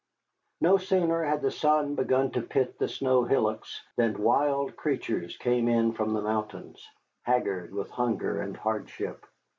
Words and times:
No 0.59 0.77
sooner 0.77 1.23
had 1.23 1.43
the 1.43 1.51
sun 1.51 1.93
begun 1.93 2.31
to 2.31 2.41
pit 2.41 2.79
the 2.79 2.87
snow 2.87 3.23
hillocks 3.23 3.83
than 3.97 4.17
wild 4.19 4.75
creatures 4.75 5.37
came 5.37 5.67
in 5.67 5.91
from 5.93 6.13
the 6.15 6.21
mountains, 6.23 6.89
haggard 7.21 7.71
with 7.71 7.91
hunger 7.91 8.41
and 8.41 8.57
hardship. 8.57 9.23